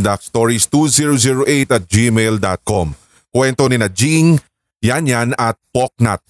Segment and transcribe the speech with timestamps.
[0.00, 2.96] conductstories2008 at gmail.com.
[3.30, 4.40] Kwento ni na Jing,
[4.80, 6.24] Yan Yan at Poknat.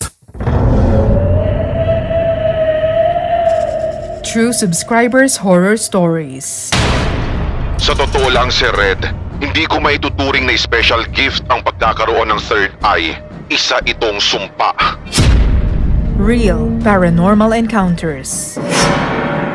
[4.27, 6.70] True Subscribers Horror Stories
[7.80, 9.00] Sa totoo lang, Sir Red,
[9.40, 13.16] hindi ko maituturing na special gift ang pagkakaroon ng third eye.
[13.48, 14.77] Isa itong sumpa.
[16.20, 18.60] Real Paranormal Encounters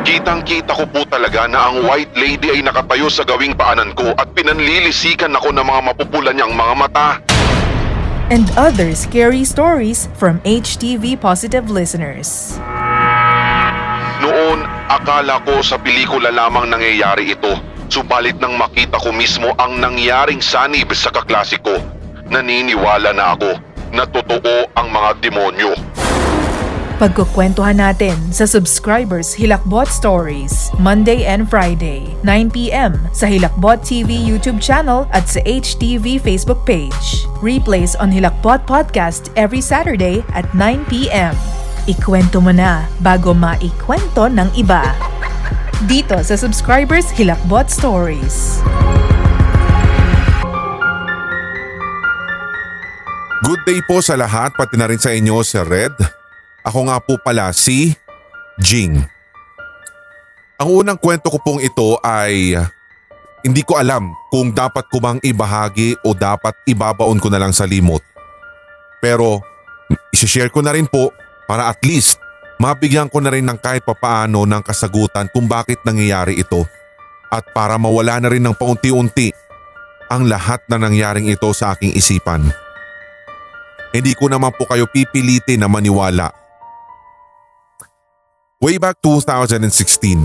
[0.06, 4.30] Kitang-kita ko po talaga na ang white lady ay nakatayo sa gawing paanan ko at
[4.38, 7.18] pinanlilisikan ako ng mga mapupulan niyang mga mata.
[8.30, 12.54] And other scary stories from HTV Positive listeners.
[14.22, 17.58] Noon, akala ko sa pelikula lamang nangyayari ito.
[17.90, 21.82] Subalit nang makita ko mismo ang nangyaring sanib sa kaklase ko,
[22.30, 23.58] naniniwala na ako
[23.90, 25.74] na totoo ang mga demonyo.
[26.96, 35.04] Pagkukwentuhan natin sa Subscribers Hilakbot Stories, Monday and Friday, 9pm sa Hilakbot TV YouTube channel
[35.12, 37.28] at sa HTV Facebook page.
[37.44, 41.36] Replays on Hilakbot Podcast every Saturday at 9pm.
[41.84, 44.96] Ikwento mo na bago maikwento ng iba.
[45.84, 48.64] Dito sa Subscribers Hilakbot Stories.
[53.44, 56.15] Good day po sa lahat pati na rin sa inyo Sir Red.
[56.66, 57.94] Ako nga po pala si
[58.58, 58.98] Jing.
[60.58, 62.58] Ang unang kwento ko pong ito ay
[63.46, 67.70] hindi ko alam kung dapat ko bang ibahagi o dapat ibabaon ko na lang sa
[67.70, 68.02] limot.
[68.98, 69.38] Pero
[70.10, 71.14] isishare ko na rin po
[71.46, 72.18] para at least
[72.58, 76.66] mabigyan ko na rin ng kahit papaano ng kasagutan kung bakit nangyayari ito
[77.30, 79.30] at para mawala na rin ng paunti-unti
[80.10, 82.42] ang lahat na nangyaring ito sa aking isipan.
[83.94, 86.45] Hindi ko naman po kayo pipilitin na maniwala.
[88.56, 90.16] Way back 2016,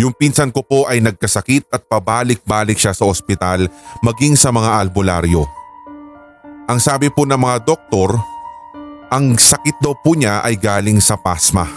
[0.00, 3.68] yung pinsan ko po ay nagkasakit at pabalik-balik siya sa ospital
[4.00, 5.44] maging sa mga albularyo.
[6.64, 8.16] Ang sabi po ng mga doktor,
[9.12, 11.68] ang sakit daw po niya ay galing sa pasma.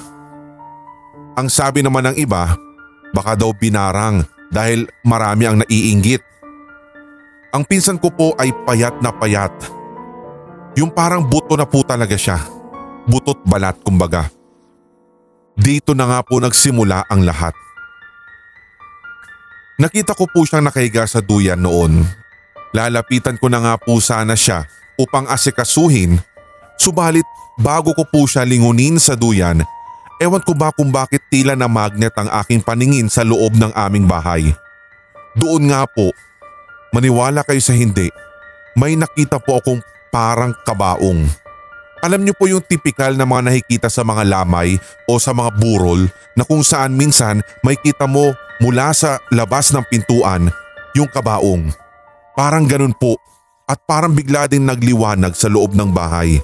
[1.36, 2.56] Ang sabi naman ng iba,
[3.12, 6.24] baka daw binarang dahil marami ang naiinggit.
[7.52, 9.52] Ang pinsan ko po ay payat na payat.
[10.80, 12.40] Yung parang buto na po talaga siya.
[13.12, 14.41] Butot balat kumbaga.
[15.58, 17.54] Dito na nga po nagsimula ang lahat.
[19.82, 22.06] Nakita ko po siyang nakahiga sa duyan noon.
[22.72, 26.22] Lalapitan ko na nga po sana siya upang asikasuhin.
[26.78, 27.26] Subalit
[27.58, 29.66] bago ko po siya lingunin sa duyan,
[30.22, 34.06] ewan ko ba kung bakit tila na magnet ang aking paningin sa loob ng aming
[34.06, 34.54] bahay.
[35.34, 36.14] Doon nga po,
[36.94, 38.08] maniwala kayo sa hindi,
[38.78, 39.82] may nakita po akong
[40.14, 41.26] parang kabaong.
[42.02, 44.74] Alam niyo po yung tipikal na mga nakikita sa mga lamay
[45.06, 49.86] o sa mga burol na kung saan minsan may kita mo mula sa labas ng
[49.86, 50.50] pintuan
[50.98, 51.70] yung kabaong.
[52.34, 53.22] Parang ganun po
[53.70, 56.42] at parang bigla din nagliwanag sa loob ng bahay.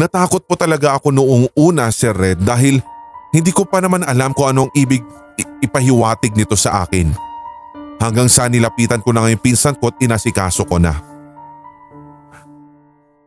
[0.00, 2.80] Natakot po talaga ako noong una Sir Red dahil
[3.36, 5.04] hindi ko pa naman alam kung anong ibig
[5.60, 7.12] ipahiwatig nito sa akin.
[8.00, 11.09] Hanggang sa nilapitan ko na ngayon pinsan ko at inasikaso ko na.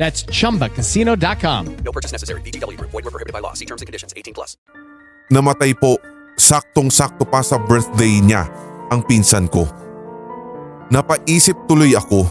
[0.00, 1.84] That's chumbacasino.com.
[1.84, 2.40] No purchase necessary.
[2.48, 2.96] VGW Group.
[2.96, 3.52] Void were prohibited by law.
[3.52, 4.16] See terms and conditions.
[4.16, 4.56] 18 plus.
[5.28, 6.00] Namatay po
[6.40, 8.48] saktong-sakto pa sa birthday niya
[8.88, 9.68] ang pinsan ko.
[10.88, 12.26] Napaisip tuloy ako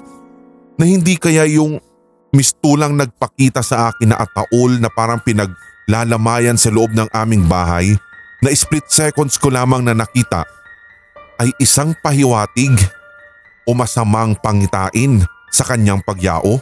[0.82, 1.78] na hindi kaya yung
[2.34, 7.94] mistulang nagpakita sa akin na ataol na parang pinaglalamayan sa loob ng aming bahay
[8.42, 10.44] na split seconds ko lamang na nakita
[11.40, 12.76] ay isang pahiwatig
[13.64, 15.24] o masamang pangitain
[15.54, 16.60] sa kanyang pagyao.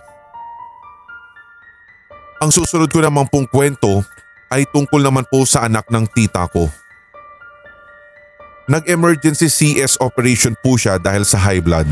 [2.38, 4.06] Ang susunod ko naman pong kwento
[4.54, 6.70] ay tungkol naman po sa anak ng tita ko.
[8.70, 11.88] Nag-emergency CS operation po siya dahil sa high blood.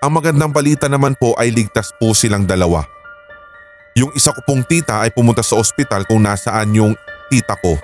[0.00, 2.86] Ang magandang balita naman po ay ligtas po silang dalawa.
[3.98, 6.94] Yung isa ko pong tita ay pumunta sa ospital kung nasaan yung
[7.28, 7.76] tita ko.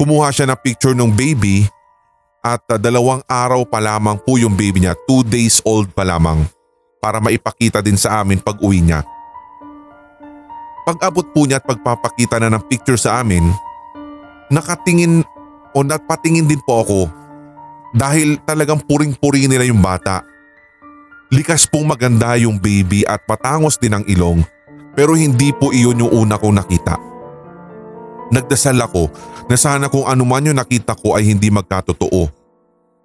[0.00, 1.68] Kumuha siya ng picture ng baby
[2.40, 6.48] at uh, dalawang araw pa lamang po yung baby niya, 2 days old pa lamang
[6.96, 9.04] para maipakita din sa amin pag uwi niya.
[10.84, 13.48] Pag abot po niya at pagpapakita na ng picture sa amin,
[14.52, 15.24] nakatingin
[15.72, 17.00] o napatingin din po ako
[17.96, 20.20] dahil talagang puring-puri nila yung bata.
[21.32, 24.44] Likas pong maganda yung baby at patangos din ang ilong
[24.92, 27.00] pero hindi po iyon yung una kong nakita.
[28.28, 29.08] Nagdasal ako
[29.48, 32.28] na sana kung anuman yung nakita ko ay hindi magkatotoo.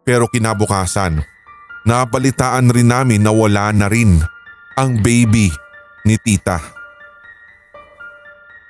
[0.04, 1.22] Pero kinabukasan,
[1.88, 4.20] nabalitaan rin namin na wala na rin
[4.75, 5.48] ang baby
[6.04, 6.79] ni tita.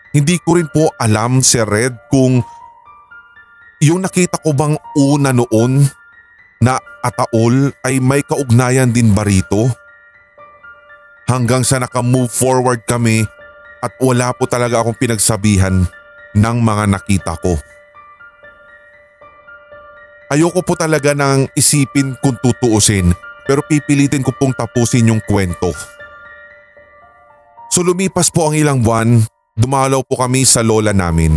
[0.09, 2.41] Hindi ko rin po alam si Red kung
[3.79, 5.85] yung nakita ko bang una noon
[6.59, 9.69] na ataol ay may kaugnayan din ba rito?
[11.29, 13.21] Hanggang sa naka-move forward kami
[13.85, 15.85] at wala po talaga akong pinagsabihan
[16.33, 17.55] ng mga nakita ko.
[20.29, 23.13] Ayoko po talaga nang isipin kung tutuusin
[23.49, 25.73] pero pipilitin ko pong tapusin yung kwento.
[27.69, 29.25] So lumipas po ang ilang buwan,
[29.59, 31.35] dumalaw po kami sa lola namin.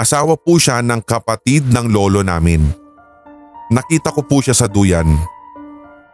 [0.00, 2.64] Asawa po siya ng kapatid ng lolo namin.
[3.68, 5.06] Nakita ko po siya sa duyan.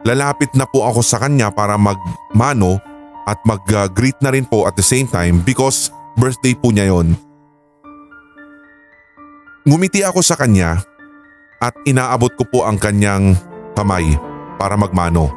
[0.03, 2.77] Lalapit na po ako sa kanya para magmano
[3.23, 7.15] at mag-greet na rin po at the same time because birthday po niya yon.
[9.61, 10.81] Ngumiti ako sa kanya
[11.61, 13.37] at inaabot ko po ang kanyang
[13.77, 14.17] kamay
[14.57, 15.29] para magmano.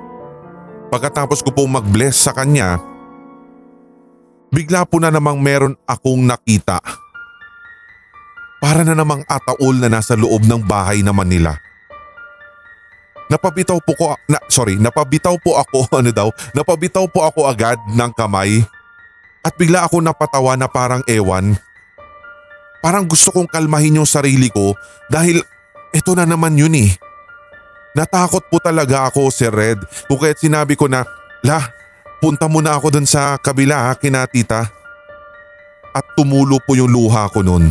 [0.88, 2.80] Pagkatapos ko po mag-bless sa kanya,
[4.54, 6.78] bigla po na namang meron akong nakita.
[8.62, 11.58] Para na namang ataol na nasa loob ng bahay naman nila.
[13.28, 18.10] Napabitaw po ko, na, sorry, napabitaw po ako, ano daw, napabitaw po ako agad ng
[18.14, 18.62] kamay.
[19.44, 21.58] At bigla ako napatawa na parang ewan.
[22.80, 24.72] Parang gusto kong kalmahin yung sarili ko
[25.12, 25.40] dahil
[25.92, 26.92] ito na naman yun eh.
[27.92, 31.04] Natakot po talaga ako si Red kung kaya't sinabi ko na,
[31.44, 31.60] La,
[32.24, 34.64] punta muna ako dun sa kabila ha, kina tita.
[35.92, 37.68] At tumulo po yung luha ko nun.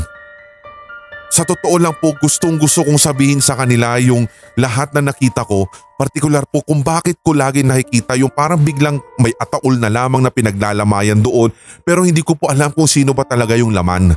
[1.34, 5.66] Sa totoo lang po gustong gusto kong sabihin sa kanila yung lahat na nakita ko,
[5.98, 10.30] partikular po kung bakit ko lagi nakikita yung parang biglang may ataol na lamang na
[10.30, 11.50] pinaglalamayan doon
[11.82, 14.14] pero hindi ko po alam kung sino ba talaga yung laman.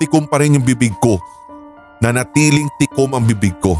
[0.00, 1.20] Tikom pa rin yung bibig ko.
[2.00, 3.76] Nanatiling tikom ang bibig ko.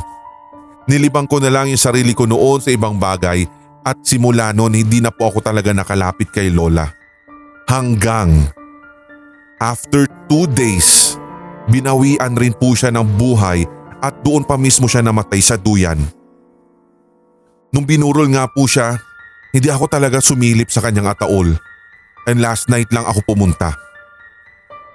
[0.85, 3.49] Nilibang ko na lang yung sarili ko noon sa ibang bagay
[3.85, 6.89] at simula noon hindi na po ako talaga nakalapit kay Lola.
[7.71, 8.51] Hanggang
[9.63, 11.17] after two days,
[11.71, 13.65] binawian rin po siya ng buhay
[14.01, 16.01] at doon pa mismo siya namatay sa duyan.
[17.71, 18.99] Nung binurol nga po siya,
[19.55, 21.55] hindi ako talaga sumilip sa kanyang ataol.
[22.27, 23.75] And last night lang ako pumunta.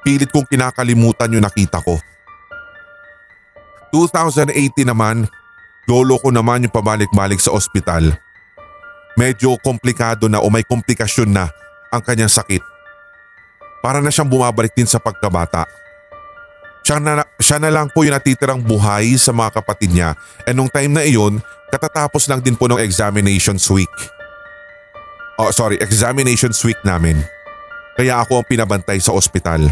[0.06, 1.98] Pilit kong kinakalimutan yung nakita ko.
[3.96, 5.26] 2018 naman,
[5.88, 8.25] lolo ko naman yung pabalik-balik sa ospital.
[9.16, 11.48] Medyo komplikado na o may komplikasyon na
[11.88, 12.60] ang kanyang sakit.
[13.80, 15.64] Para na siyang bumabalik din sa pagkabata.
[16.86, 20.14] Siya na, siya na lang po yung natitirang buhay sa mga kapatid niya
[20.46, 21.42] and nung time na iyon,
[21.74, 23.90] katatapos lang din po ng examinations week.
[25.42, 27.18] Oh sorry, examinations week namin.
[27.96, 29.66] Kaya ako ang pinabantay sa ospital.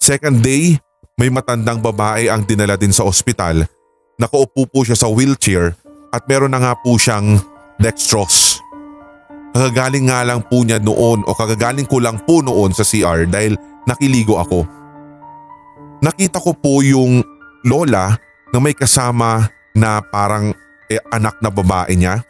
[0.00, 0.76] Second day,
[1.20, 3.64] may matandang babae ang dinala din sa ospital.
[4.20, 5.76] Nakaupo po siya sa wheelchair
[6.12, 7.40] at meron na nga po siyang
[7.80, 8.60] dextrose.
[9.50, 13.58] Kagagaling nga lang po niya noon o kagagaling ko lang po noon sa CR dahil
[13.88, 14.62] nakiligo ako.
[16.00, 17.20] nakita ko po yung
[17.60, 18.16] lola
[18.52, 20.56] na may kasama na parang
[20.88, 22.24] eh, anak na babae niya.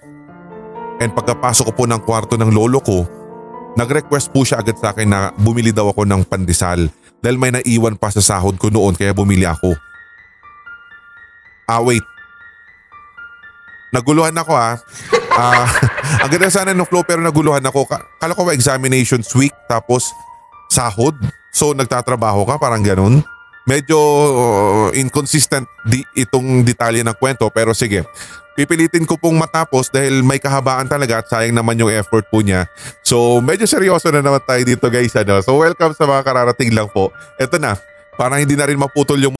[1.01, 3.07] And pagkapasok ko po ng kwarto ng lolo ko,
[3.79, 6.91] nag-request po siya agad sa akin na bumili daw ako ng pandesal
[7.23, 9.73] dahil may naiwan pa sa sahod ko noon kaya bumili ako.
[11.71, 12.03] Ah wait,
[13.91, 14.75] naguluhan ako ah.
[15.31, 15.67] Ah,
[16.27, 17.87] ang ganda sana ng flow pero naguluhan ako.
[17.87, 20.11] Ka- Kala ko ba examinations week tapos
[20.71, 21.15] sahod?
[21.51, 23.23] So nagtatrabaho ka parang ganun?
[23.69, 28.03] Medyo uh, inconsistent di itong detalye ng kwento pero sige.
[28.59, 32.67] Pipilitin ko pong matapos dahil may kahabaan talaga at sayang naman yung effort po niya.
[33.07, 35.15] So medyo seryoso na naman tayo dito guys.
[35.17, 35.39] Ano?
[35.41, 37.15] So welcome sa mga kararating lang po.
[37.39, 37.79] Ito na,
[38.19, 39.40] parang hindi na rin maputol yung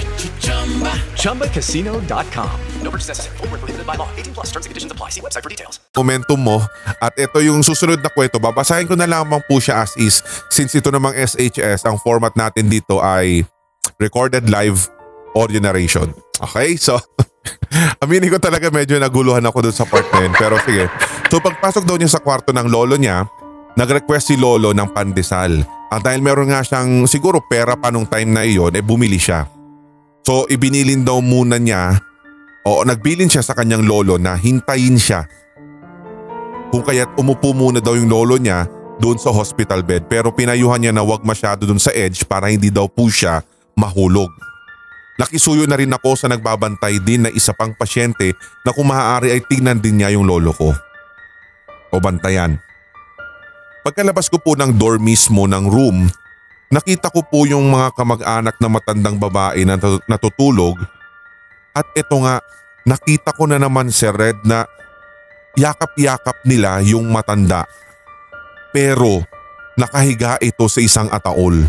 [1.21, 2.49] ChumbaCasino.com.
[2.81, 3.37] No purchase necessary.
[3.37, 4.09] Void where prohibited by law.
[4.17, 5.09] 18 plus terms and conditions apply.
[5.13, 5.77] See website for details.
[5.95, 6.65] momentum mo.
[6.97, 8.41] At ito yung susunod na kwento.
[8.41, 12.71] Babasahin ko na lamang po siya as is since ito namang SHS, ang format natin
[12.71, 13.45] dito ay
[14.01, 14.89] recorded live
[15.37, 16.09] audio narration.
[16.41, 16.75] Okay?
[16.75, 16.97] So,
[18.03, 20.33] aminin ko talaga medyo naguluhan ako dun sa part na yun.
[20.33, 20.89] Pero sige.
[21.29, 23.29] So pagpasok daw niya sa kwarto ng lolo niya,
[23.77, 25.63] nag-request si lolo ng pandesal.
[25.91, 29.60] At dahil meron nga siyang siguro pera pa nung time na iyon, eh bumili siya.
[30.21, 31.97] So ibinilin daw muna niya
[32.61, 35.25] o nagbilin siya sa kanyang lolo na hintayin siya
[36.69, 38.69] kung kaya't umupo muna daw yung lolo niya
[39.01, 42.69] doon sa hospital bed pero pinayuhan niya na wag masyado doon sa edge para hindi
[42.69, 43.41] daw po siya
[43.73, 44.29] mahulog.
[45.17, 48.33] Nakisuyo na rin ako sa nagbabantay din na isa pang pasyente
[48.65, 50.71] na kung maaari ay tingnan din niya yung lolo ko.
[51.91, 52.57] O bantayan.
[53.81, 56.07] Pagkalabas ko po ng door mismo ng room,
[56.71, 60.79] nakita ko po yung mga kamag-anak na matandang babae na natu- natutulog
[61.75, 62.39] at ito nga
[62.87, 64.63] nakita ko na naman si Red na
[65.59, 67.67] yakap-yakap nila yung matanda.
[68.71, 69.23] Pero
[69.75, 71.59] nakahiga ito sa isang ataol.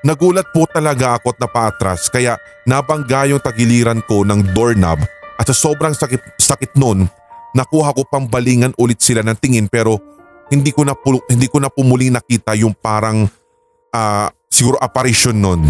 [0.00, 5.00] Nagulat po talaga ako at napaatras kaya nabangga yung tagiliran ko ng doorknob
[5.36, 7.04] at sa sobrang sakit, sakit nun,
[7.52, 10.00] nakuha ko pang balingan ulit sila ng tingin pero
[10.48, 10.96] hindi ko na,
[11.28, 13.28] hindi ko na pumuling nakita yung parang
[13.94, 15.66] ah, siguro apparition nun.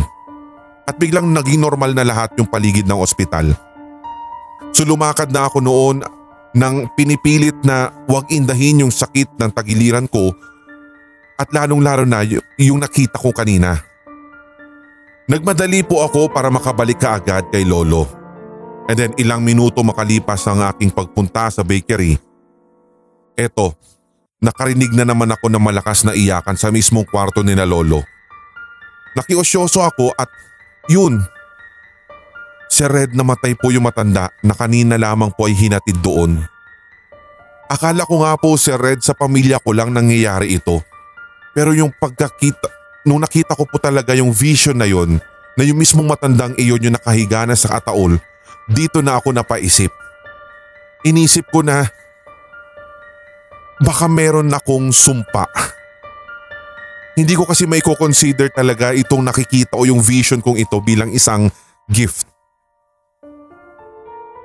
[0.89, 3.55] At biglang naging normal na lahat yung paligid ng ospital.
[4.75, 5.97] So lumakad na ako noon
[6.51, 10.35] nang pinipilit na huwag indahin yung sakit ng tagiliran ko
[11.39, 12.27] at lalong lalo na
[12.59, 13.79] yung nakita ko kanina.
[15.31, 18.05] Nagmadali po ako para makabalik kaagad kay Lolo.
[18.91, 22.19] And then ilang minuto makalipas ang aking pagpunta sa bakery.
[23.39, 23.79] Eto,
[24.41, 28.03] nakarinig na naman ako ng malakas na iyakan sa mismong kwarto ni na Lolo.
[29.15, 30.29] Nakiosyoso ako at
[30.89, 31.21] yun,
[32.71, 36.39] Si Red namatay po yung matanda na kanina lamang po ay hinatid doon.
[37.67, 40.79] Akala ko nga po si Red sa pamilya ko lang nangyayari ito.
[41.51, 42.71] Pero yung pagkakita,
[43.03, 45.19] nung nakita ko po talaga yung vision na yon,
[45.59, 48.23] na yung mismong matandang iyon yung nakahiga na sa ataol,
[48.71, 49.91] dito na ako napaisip.
[51.03, 51.91] Inisip ko na
[53.81, 55.49] baka meron akong sumpa.
[57.17, 61.51] Hindi ko kasi may consider talaga itong nakikita o yung vision kong ito bilang isang
[61.91, 62.29] gift.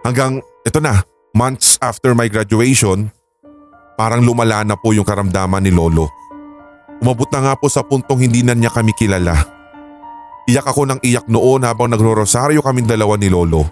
[0.01, 1.03] Hanggang ito na,
[1.35, 3.11] months after my graduation,
[3.99, 6.09] parang lumala na po yung karamdaman ni Lolo.
[6.99, 9.35] Umabot na nga po sa puntong hindi na niya kami kilala.
[10.45, 13.65] Iyak ako ng iyak noon habang nagro-rosaryo kaming dalawa ni Lolo.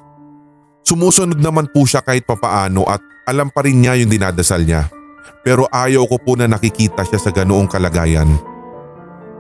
[0.84, 4.90] Sumusunod naman po siya kahit papaano at alam pa rin niya yung dinadasal niya.
[5.44, 8.28] Pero ayaw ko po na nakikita siya sa ganoong kalagayan.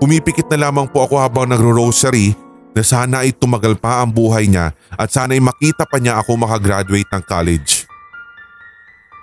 [0.03, 2.35] Pumipikit na lamang po ako habang nagro-rosary
[2.73, 6.35] na sana ay tumagal pa ang buhay niya at sana ay makita pa niya ako
[6.35, 7.85] makagraduate ng college.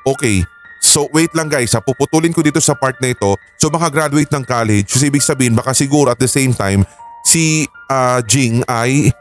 [0.07, 0.40] Okay,
[0.81, 3.37] so wait lang guys puputulin ko dito sa part na ito.
[3.61, 6.87] So makagraduate ng college, so ibig sabihin baka siguro at the same time
[7.26, 9.12] si ah, Jing ay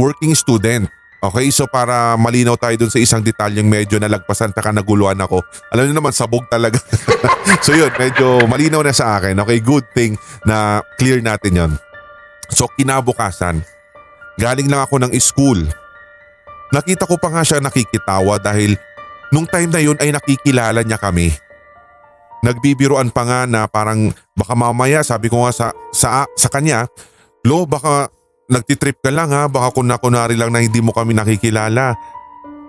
[0.00, 0.88] working student.
[1.20, 5.44] Okay, so para malinaw tayo dun sa isang detalyeng medyo nalagpasan taka naguluhan ako.
[5.68, 6.80] Alam niyo naman, sabog talaga.
[7.64, 9.36] so yun, medyo malinaw na sa akin.
[9.44, 10.16] Okay, good thing
[10.48, 11.72] na clear natin yon.
[12.48, 13.60] So kinabukasan,
[14.40, 15.60] galing lang ako ng school.
[16.72, 18.80] Nakita ko pa nga siya nakikitawa dahil
[19.28, 21.36] nung time na yun ay nakikilala niya kami.
[22.40, 26.88] Nagbibiruan pa nga na parang baka mamaya sabi ko nga sa, sa, sa kanya,
[27.44, 28.12] Lo baka
[28.50, 31.94] nagtitrip ka lang ha, baka kuna-kunari lang na hindi mo kami nakikilala.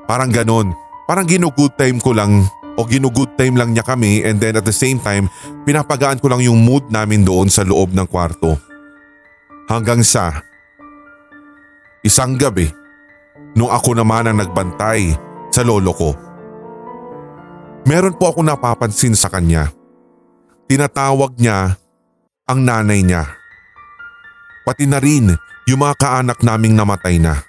[0.05, 0.71] Parang ganon.
[1.09, 2.45] Parang ginugood time ko lang
[2.77, 5.27] o ginugood time lang niya kami and then at the same time,
[5.67, 8.55] pinapagaan ko lang yung mood namin doon sa loob ng kwarto.
[9.67, 10.39] Hanggang sa
[12.05, 12.69] isang gabi,
[13.57, 15.11] nung ako naman ang nagbantay
[15.51, 16.11] sa lolo ko.
[17.89, 19.73] Meron po ako napapansin sa kanya.
[20.69, 21.75] Tinatawag niya
[22.47, 23.25] ang nanay niya.
[24.63, 25.33] Pati na rin
[25.69, 27.41] yung mga kaanak naming namatay na.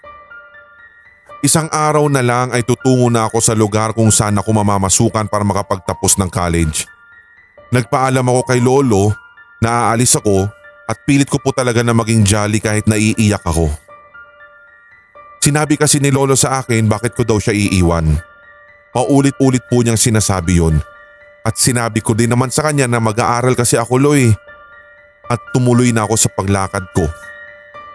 [1.43, 5.43] Isang araw na lang ay tutungo na ako sa lugar kung saan ako mamamasukan para
[5.43, 6.87] makapagtapos ng college.
[7.75, 9.11] Nagpaalam ako kay lolo
[9.59, 10.47] na aalis ako
[10.87, 13.73] at pilit ko po talaga na maging jolly kahit naiiyak ako.
[15.43, 18.07] Sinabi kasi ni lolo sa akin bakit ko daw siya iiwan.
[18.95, 20.79] Paulit-ulit po niyang sinasabi yon.
[21.43, 24.31] At sinabi ko din naman sa kanya na mag-aaral kasi ako loy.
[25.27, 27.11] At tumuloy na ako sa paglakad ko.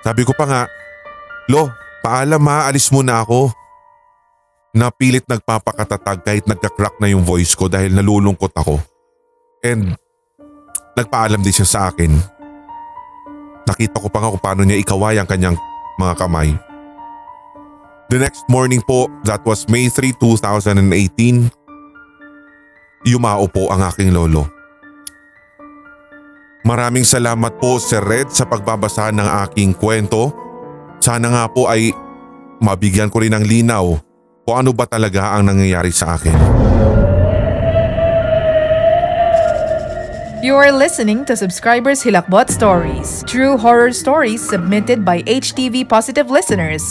[0.08, 0.62] Sabi ko pa nga,
[1.52, 1.68] Lo,
[2.00, 3.52] paalam ha, alis muna ako.
[4.72, 8.80] Napilit nagpapakatatag kahit nagka-crack na yung voice ko dahil nalulungkot ako.
[9.68, 10.00] And
[10.96, 12.15] nagpaalam din siya sa akin.
[13.67, 15.60] Nakita ko pa nga kung paano niya ikaway ang kanyang
[16.00, 16.56] mga kamay.
[18.08, 21.52] The next morning po, that was May 3, 2018,
[23.04, 24.48] yumao po ang aking lolo.
[26.67, 30.36] Maraming salamat po Sir Red sa pagbabasa ng aking kwento.
[30.99, 31.95] Sana nga po ay
[32.60, 33.95] mabigyan ko rin ng linaw
[34.43, 36.36] kung ano ba talaga ang nangyayari sa akin.
[40.43, 46.84] You are listening to Subscribers Hilakbot Stories, true horror stories submitted by HTV Positive listeners.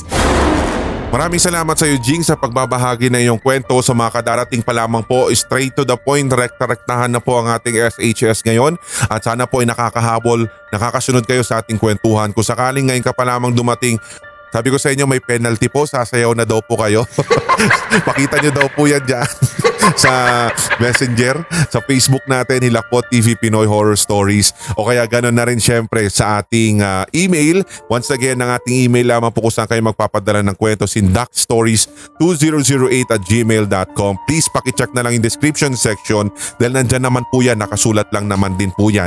[1.17, 3.73] Maraming salamat sa iyo Jing sa pagbabahagi na iyong kwento.
[3.81, 7.73] Sa mga kadarating pa lamang po straight to the point rekta-rektahan na po ang ating
[7.73, 8.77] SHS ngayon.
[9.09, 12.37] At sana po ay nakakahabol nakakasunod kayo sa ating kwentuhan.
[12.37, 13.97] Kung sakaling ngayon ka pa lamang dumating
[14.57, 15.85] sabi ko sa inyo may penalty po.
[15.85, 17.05] Sasayaw na daw po kayo.
[18.09, 19.29] Pakita nyo daw po yan dyan.
[20.03, 20.51] Sa
[20.83, 24.51] messenger sa Facebook natin Hilakbot TV Pinoy Horror Stories.
[24.75, 27.63] O kaya ganoon na rin syempre sa ating ah, email.
[27.87, 33.23] Once again ang ating email lamang po kung saan kayo magpapadala ng kwento sindakstories2008 at
[33.23, 36.35] gmail.com please pakicheck na lang yung description section.
[36.59, 39.07] Dahil nandyan naman po yan nakasulat lang naman din po yan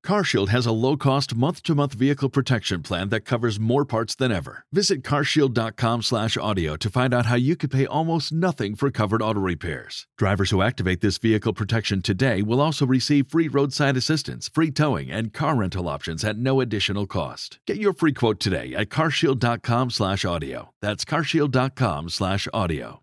[0.05, 4.65] CarShield has a low-cost month-to-month vehicle protection plan that covers more parts than ever.
[4.73, 10.07] Visit carshield.com/audio to find out how you could pay almost nothing for covered auto repairs.
[10.17, 15.11] Drivers who activate this vehicle protection today will also receive free roadside assistance, free towing,
[15.11, 17.59] and car rental options at no additional cost.
[17.67, 20.69] Get your free quote today at carshield.com/audio.
[20.81, 23.01] That's carshield.com/audio.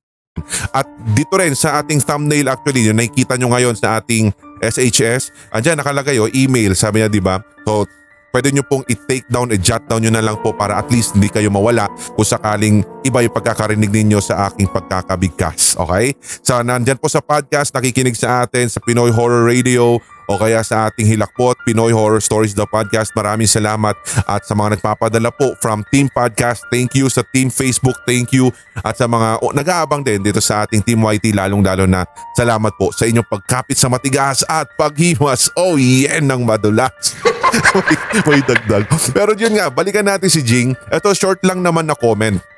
[0.71, 0.87] At
[1.19, 4.31] dito rin sa ating thumbnail actually, yung nakikita nyo ngayon sa ating
[4.63, 7.41] SHS, andyan nakalagay o email, sabi niya di ba?
[7.65, 7.87] So
[8.33, 11.33] pwede nyo pong i-take down, i-jot down nyo na lang po para at least hindi
[11.33, 15.75] kayo mawala kung sakaling iba yung pagkakarinig ninyo sa aking pagkakabigkas.
[15.81, 16.13] Okay?
[16.45, 20.93] So nandyan po sa podcast, nakikinig sa atin sa Pinoy Horror Radio o kaya sa
[20.93, 23.17] ating Hilakbot, Pinoy Horror Stories The Podcast.
[23.17, 23.97] Maraming salamat
[24.29, 27.09] at sa mga nagpapadala po from Team Podcast, thank you.
[27.09, 28.53] Sa Team Facebook, thank you.
[28.85, 32.05] At sa mga oh, nag-aabang din dito sa ating Team YT, lalong-lalo na
[32.37, 35.49] salamat po sa inyong pagkapit sa matigas at paghimas.
[35.57, 37.17] Oh, yan ng madulas.
[37.75, 37.97] may,
[38.29, 38.85] may dagdag.
[39.17, 40.77] Pero yun nga, balikan natin si Jing.
[40.93, 42.58] Ito short lang naman na comment.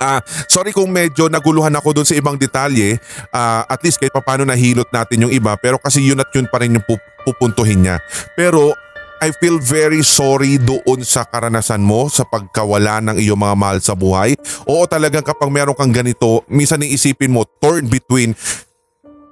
[0.00, 3.00] Ah, sorry kung medyo naguluhan ako doon sa ibang detalye.
[3.32, 6.60] Ah, at least kahit paano nahilot natin yung iba pero kasi yun at yun pa
[6.60, 7.96] rin yung pup- pupuntuhin niya.
[8.36, 8.76] Pero
[9.16, 13.96] I feel very sorry doon sa karanasan mo sa pagkawala ng iyong mga mahal sa
[13.96, 14.36] buhay.
[14.68, 18.36] Oo talagang kapag meron kang ganito, minsan iisipin mo torn between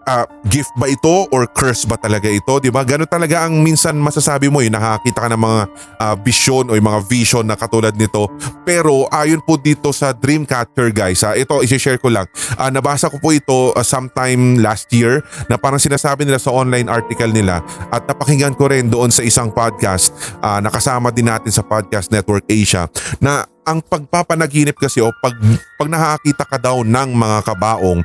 [0.07, 2.61] ah, gift ba ito or curse ba talaga ito?
[2.61, 2.85] 'Di ba?
[2.85, 5.61] Ganun talaga ang minsan masasabi mo, yung nakakita ka ng mga
[6.01, 8.29] ah, vision o yung mga vision na katulad nito.
[8.65, 12.29] Pero ayon po dito sa Dreamcatcher guys, ah, ito i-share ko lang.
[12.57, 16.89] Ah, nabasa ko po ito ah, sometime last year na parang sinasabi nila sa online
[16.89, 20.13] article nila at napakinggan ko rin doon sa isang podcast
[20.45, 22.87] ah, nakasama din natin sa Podcast Network Asia
[23.19, 25.33] na ang pagpapanaginip kasi o pag,
[25.81, 28.05] pag nakakita ka daw ng mga kabaong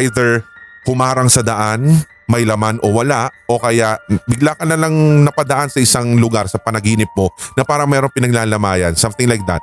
[0.00, 0.44] either
[0.86, 1.86] humarang sa daan,
[2.30, 4.94] may laman o wala o kaya bigla ka na lang
[5.26, 9.60] napadaan sa isang lugar sa panaginip mo na parang mayroong pinaglalamayan, something like that.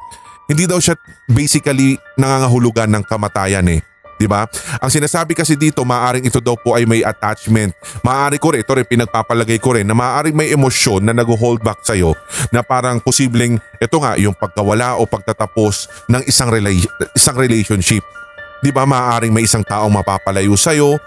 [0.50, 0.98] Hindi daw siya
[1.30, 3.82] basically nangangahulugan ng kamatayan eh.
[4.20, 4.44] 'Di ba?
[4.84, 7.72] Ang sinasabi kasi dito, maaring ito daw po ay may attachment.
[8.04, 11.88] Maaari ko rin, ito rin pinagpapalagay ko rin na maaring may emosyon na nag-hold back
[11.88, 12.12] sa'yo
[12.52, 18.04] na parang posibleng ito nga yung pagkawala o pagtatapos ng isang, rela- isang relationship.
[18.60, 21.00] Di ba maaaring may isang taong mapapalayo sa'yo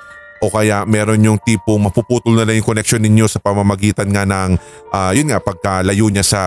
[0.42, 4.50] o kaya meron yung tipong mapuputol na lang yung connection ninyo sa pamamagitan nga ng
[4.90, 6.42] ah, yun nga pagkalayo niya sa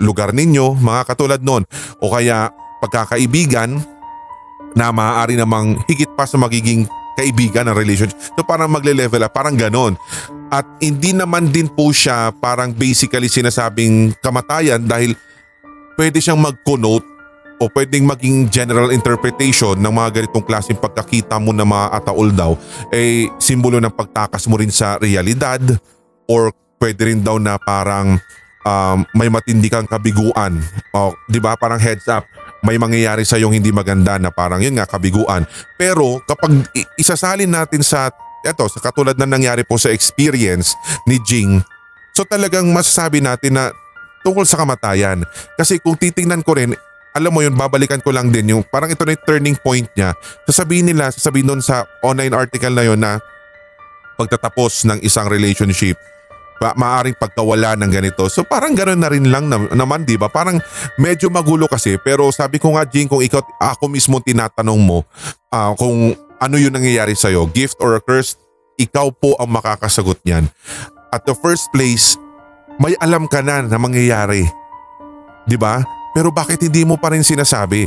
[0.00, 1.64] lugar ninyo, mga katulad nun.
[2.00, 2.52] O kaya
[2.84, 3.80] pagkakaibigan
[4.76, 6.84] na maaari namang higit pa sa magiging
[7.16, 8.18] kaibigan ng relationship.
[8.36, 9.96] So parang magle-level up, parang ganon.
[10.52, 15.16] At hindi naman din po siya parang basically sinasabing kamatayan dahil
[15.96, 17.15] pwede siyang mag-connote
[17.56, 22.52] o pwedeng maging general interpretation ng mga ganitong klaseng pagkakita mo na mga ataol daw
[22.92, 25.60] eh simbolo ng pagtakas mo rin sa realidad
[26.28, 28.20] or pwede rin daw na parang
[28.66, 30.60] um, may matindi kang kabiguan.
[30.92, 31.56] O di ba?
[31.56, 32.28] Parang heads up
[32.66, 35.46] may mangyayari sa yung hindi maganda na parang yun nga kabiguan.
[35.78, 36.66] Pero kapag
[36.98, 38.10] isasalin natin sa
[38.42, 41.58] eto sa katulad na nangyari po sa experience ni Jing
[42.14, 43.70] so talagang masasabi natin na
[44.26, 45.22] tungkol sa kamatayan.
[45.54, 46.74] Kasi kung titingnan ko rin
[47.16, 50.12] alam mo yun, babalikan ko lang din yung parang ito na yung turning point niya.
[50.44, 53.16] Sasabihin nila, sasabihin doon sa online article na yun na
[54.20, 55.96] pagtatapos ng isang relationship,
[56.60, 58.28] ba, maaring pagkawala ng ganito.
[58.32, 60.28] So parang ganoon na rin lang na, naman, di ba?
[60.28, 60.60] Parang
[60.96, 61.96] medyo magulo kasi.
[62.00, 65.04] Pero sabi ko nga, Jing, kung ikaw, ako mismo tinatanong mo
[65.52, 68.36] ah, kung ano yung nangyayari sa'yo, gift or a curse,
[68.76, 70.48] ikaw po ang makakasagot niyan.
[71.08, 72.20] At the first place,
[72.76, 74.44] may alam ka na na mangyayari.
[75.48, 75.80] Di ba?
[76.16, 77.84] Pero bakit hindi mo pa rin sinasabi?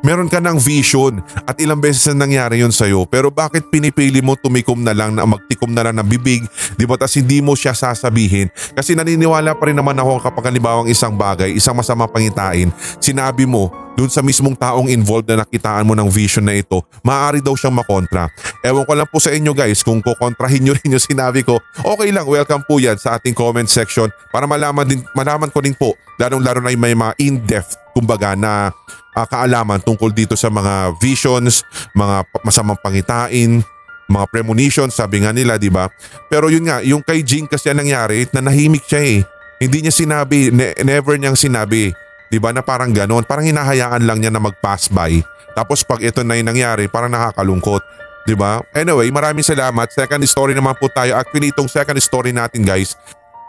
[0.00, 4.32] Meron ka ng vision at ilang beses na nangyari yun sa'yo pero bakit pinipili mo
[4.32, 6.40] tumikom na lang na magtikom na lang ng bibig
[6.80, 10.88] di ba tas hindi mo siya sasabihin kasi naniniwala pa rin naman ako kapag halimbawa
[10.88, 15.94] isang bagay isang masama pangitain sinabi mo dun sa mismong taong involved na nakitaan mo
[15.94, 18.30] ng vision na ito maaari daw siyang makontra
[18.64, 22.08] ewan ko lang po sa inyo guys kung kukontrahin nyo rin yung sinabi ko okay
[22.10, 25.94] lang welcome po yan sa ating comment section para malaman, din, malaman ko din po
[26.20, 28.70] lalong laro na yung may mga in-depth kumbaga na
[29.14, 33.62] ah, kaalaman tungkol dito sa mga visions, mga masamang pangitain,
[34.10, 35.86] mga premonitions, sabi nga nila, di ba?
[36.26, 39.20] Pero yun nga, yung kay Jing kasi ang nangyari, nanahimik siya eh.
[39.60, 41.94] Hindi niya sinabi, ne- never niyang sinabi.
[42.30, 45.18] Di ba na parang ganon, parang hinahayaan lang niya na mag-pass by.
[45.58, 47.82] Tapos pag ito na yung nangyari, parang nakakalungkot.
[48.22, 48.62] Di ba?
[48.70, 49.90] Anyway, maraming salamat.
[49.90, 51.18] Second story naman po tayo.
[51.18, 52.94] Actually, itong second story natin guys,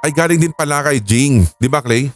[0.02, 1.46] ay galing din pala kay Jing.
[1.62, 2.10] Di ba Clay?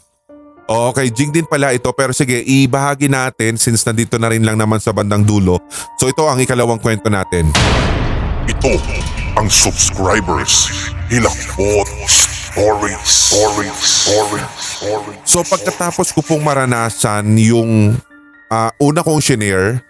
[0.65, 4.81] Okay, Jing din pala ito pero sige, ibahagi natin since nandito na rin lang naman
[4.81, 5.61] sa bandang dulo.
[6.01, 7.53] So ito ang ikalawang kwento natin.
[8.49, 8.81] Ito
[9.37, 10.73] ang subscribers.
[11.13, 11.85] Hilakbot
[12.55, 13.03] Stories.
[13.03, 13.75] Stories.
[13.75, 14.47] Stories.
[14.55, 15.19] Stories.
[15.27, 17.99] So pagkatapos ko pong maranasan yung
[18.47, 19.83] ah, una kong shinare,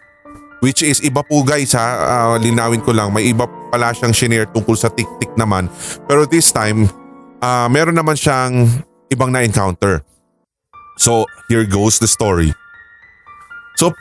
[0.65, 4.49] which is iba po guys ha, ah, linawin ko lang, may iba pala siyang shinare
[4.49, 5.69] tungkol sa tik-tik naman.
[6.10, 6.89] Pero this time,
[7.38, 8.65] ah, meron naman siyang
[9.13, 10.01] ibang na-encounter.
[10.97, 12.49] So here goes the story.
[13.78, 13.93] So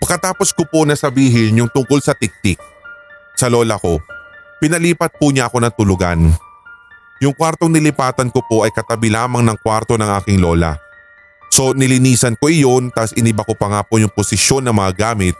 [0.00, 2.56] pagkatapos ko po nasabihin yung tungkol sa tik-tik
[3.36, 4.00] sa lola ko,
[4.64, 6.32] pinalipat po niya ako ng tulugan.
[7.24, 10.76] Yung kwartong nilipatan ko po ay katabi lamang ng kwarto ng aking lola.
[11.48, 15.36] So nilinisan ko iyon tapos iniba ko pa nga po yung posisyon ng mga gamit.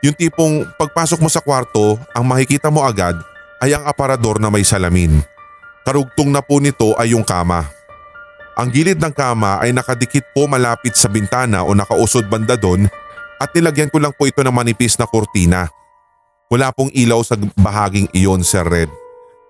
[0.00, 3.16] Yung tipong pagpasok mo sa kwarto, ang makikita mo agad
[3.60, 5.20] ay ang aparador na may salamin.
[5.84, 7.68] Karugtong na po nito ay yung kama.
[8.56, 12.88] Ang gilid ng kama ay nakadikit po malapit sa bintana o nakausod banda doon
[13.36, 15.68] at nilagyan ko lang po ito ng manipis na kurtina.
[16.48, 19.03] Wala pong ilaw sa bahaging iyon, Sir Red.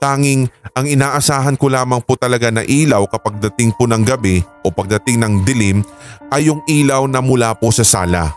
[0.04, 4.68] Tanging ang inaasahan ko lamang po talaga na ilaw kapag dating po ng gabi o
[4.68, 5.80] pagdating ng dilim
[6.28, 8.36] ay yung ilaw na mula po sa sala.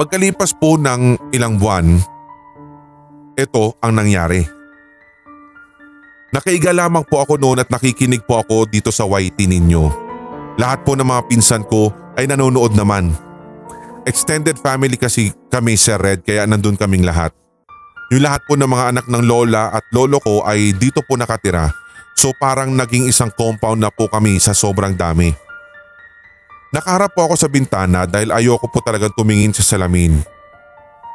[0.00, 2.00] Pagkalipas po ng ilang buwan,
[3.36, 4.48] ito ang nangyari.
[6.32, 9.92] Nakaiga lamang po ako noon at nakikinig po ako dito sa YT ninyo.
[10.56, 13.12] Lahat po ng mga pinsan ko ay nanonood naman.
[14.08, 17.41] Extended family kasi kami Sir Red kaya nandun kaming lahat.
[18.12, 21.72] Yung lahat po ng mga anak ng lola at lolo ko ay dito po nakatira.
[22.12, 25.32] So parang naging isang compound na po kami sa sobrang dami.
[26.76, 30.20] Nakaharap po ako sa bintana dahil ayoko po talagang tumingin sa salamin.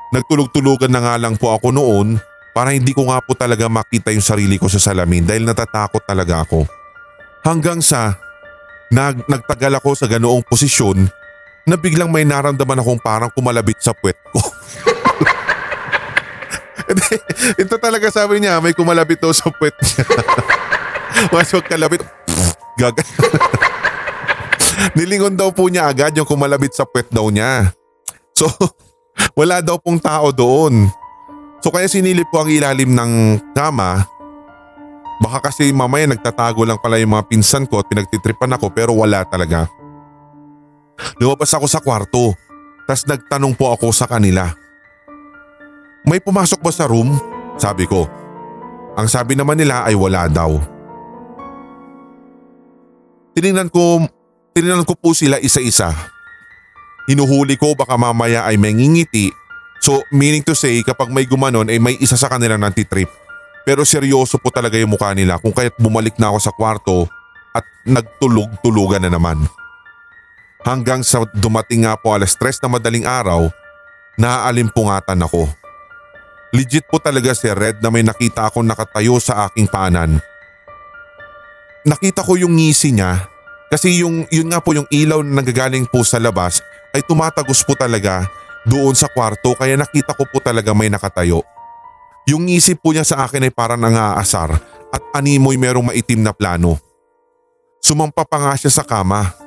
[0.10, 2.18] Nagtulog-tulugan na nga lang po ako noon
[2.58, 6.50] para hindi ko nga po talaga makita yung sarili ko sa salamin dahil natatakot talaga
[6.50, 6.66] ako.
[7.46, 8.18] Hanggang sa
[8.90, 11.06] nag, nagtagal ako sa ganoong posisyon
[11.70, 14.42] na biglang may naramdaman akong parang kumalabit sa puwet ko.
[17.62, 20.04] Ito talaga sabi niya, may kumalabit daw sa puwet niya.
[21.34, 22.04] Mas wag kalabit.
[22.78, 23.04] Gaga.
[24.98, 27.74] Nilingon daw po niya agad yung kumalabit sa puwet daw niya.
[28.38, 28.46] So,
[29.34, 30.86] wala daw pong tao doon.
[31.66, 34.06] So kaya sinilip ko ang ilalim ng kama.
[35.18, 39.26] Baka kasi mamaya nagtatago lang pala yung mga pinsan ko at pinagtitripan ako pero wala
[39.26, 39.66] talaga.
[41.18, 42.38] Lumabas ako sa kwarto.
[42.86, 44.54] Tapos nagtanong po ako sa kanila.
[46.08, 47.20] May pumasok ba sa room?
[47.60, 48.08] Sabi ko.
[48.96, 50.58] Ang sabi naman nila ay wala daw.
[53.36, 54.08] Tinignan ko,
[54.56, 55.92] tinignan ko po sila isa-isa.
[57.06, 59.30] Hinuhuli ko baka mamaya ay may ngingiti
[59.80, 63.10] So meaning to say kapag may gumanon ay may isa sa kanila nantitrip.
[63.68, 67.08] Pero seryoso po talaga yung mukha nila kung kaya't bumalik na ako sa kwarto
[67.52, 69.44] at nagtulog-tulugan na naman.
[70.64, 73.52] Hanggang sa dumating nga po alas tres na madaling araw,
[74.16, 75.52] naaaalimpungatan ako.
[76.56, 80.24] Legit po talaga si Red na may nakita akong nakatayo sa aking paanan.
[81.84, 83.28] Nakita ko yung ngisi niya
[83.68, 86.64] kasi yung, yun nga po yung ilaw na nagagaling po sa labas
[86.96, 88.28] ay tumatagos po talaga
[88.64, 91.44] doon sa kwarto kaya nakita ko po talaga may nakatayo.
[92.28, 94.52] Yung isip po niya sa akin ay parang nangaasar
[94.92, 96.80] at animoy merong maitim na plano.
[97.80, 99.47] Sumampa pa nga siya sa kama.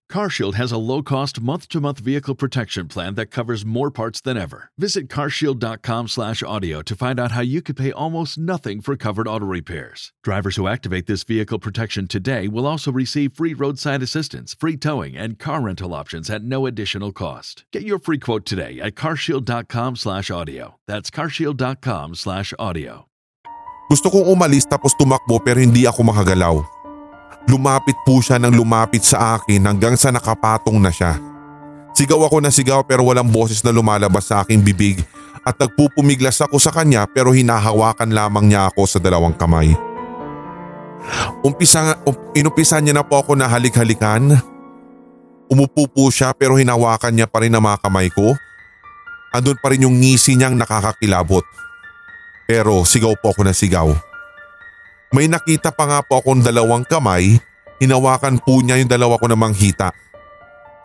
[0.11, 4.69] CarShield has a low-cost month-to-month vehicle protection plan that covers more parts than ever.
[4.77, 10.11] Visit carshield.com/audio to find out how you could pay almost nothing for covered auto repairs.
[10.21, 15.15] Drivers who activate this vehicle protection today will also receive free roadside assistance, free towing,
[15.15, 17.63] and car rental options at no additional cost.
[17.71, 20.75] Get your free quote today at carshield.com/audio.
[20.91, 23.07] That's carshield.com/audio.
[23.91, 26.80] Gusto kong umalis tapos tumakbo pero hindi ako makagalaw.
[27.49, 31.17] Lumapit po siya ng lumapit sa akin hanggang sa nakapatong na siya.
[31.91, 35.03] Sigaw ako na sigaw pero walang boses na lumalabas sa aking bibig
[35.41, 39.73] at nagpupumiglas ako sa kanya pero hinahawakan lamang niya ako sa dalawang kamay.
[41.41, 44.37] Umpisa, um, inumpisan niya na po ako na halik-halikan.
[45.51, 48.37] Umupo po siya pero hinawakan niya pa rin ang mga kamay ko.
[49.33, 51.43] Andun pa rin yung ngisi niyang nakakakilabot.
[52.45, 54.10] Pero sigaw po ako na sigaw.
[55.11, 57.35] May nakita pa nga po akong dalawang kamay,
[57.83, 59.91] hinawakan po niya yung dalawa ko namang hita.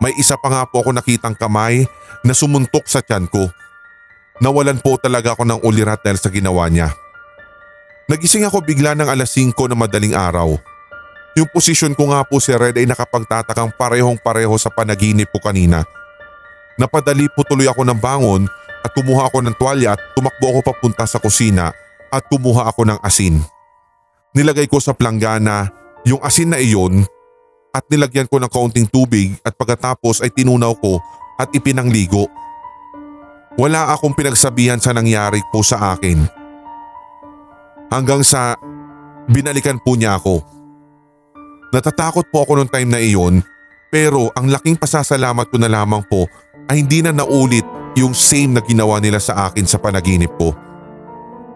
[0.03, 1.87] May isa pa nga po ako nakitang kamay
[2.27, 3.47] na sumuntok sa tiyan ko.
[4.43, 6.91] Nawalan po talaga ako ng ulirat dahil sa ginawa niya.
[8.11, 10.59] Nagising ako bigla ng alas 5 na madaling araw.
[11.39, 15.87] Yung posisyon ko nga po si Red ay nakapagtatakang parehong pareho sa panaginip ko kanina.
[16.75, 18.43] Napadali po tuloy ako ng bangon
[18.83, 21.73] at kumuha ako ng tuwalya at tumakbo ako papunta sa kusina
[22.13, 23.41] at kumuha ako ng asin.
[24.37, 25.65] Nilagay ko sa planggana
[26.05, 27.01] yung asin na iyon
[27.73, 31.01] at nilagyan ko ng kaunting tubig at pagkatapos ay tinunaw ko
[31.41, 32.29] at ipinangligo.
[33.57, 36.21] Wala akong pinagsabihan sa nangyari po sa akin.
[37.89, 38.53] Hanggang sa
[39.25, 40.45] binalikan po niya ako.
[41.73, 43.41] Natatakot po ako noong time na iyon
[43.89, 46.29] pero ang laking pasasalamat ko na lamang po
[46.69, 47.65] ay hindi na naulit
[47.97, 50.53] yung same na ginawa nila sa akin sa panaginip ko.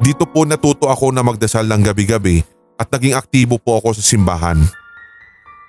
[0.01, 4.57] Dito po natuto ako na magdasal ng gabi-gabi at naging aktibo po ako sa simbahan.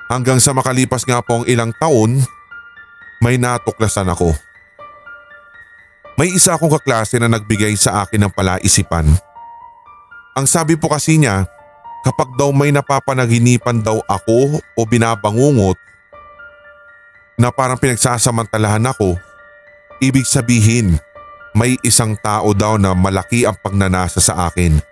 [0.09, 2.25] Hanggang sa makalipas nga po ang ilang taon,
[3.21, 4.33] may natuklasan ako.
[6.17, 9.05] May isa akong kaklase na nagbigay sa akin ng palaisipan.
[10.33, 11.45] Ang sabi po kasi niya,
[12.01, 15.77] kapag daw may napapanaginipan daw ako o binabangungot
[17.37, 19.17] na parang pinagsasamantalahan ako,
[20.01, 20.97] ibig sabihin
[21.53, 24.92] may isang tao daw na malaki ang pagnanasa sa akin